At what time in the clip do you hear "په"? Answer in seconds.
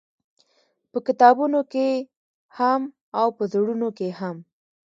0.91-0.97, 3.37-3.43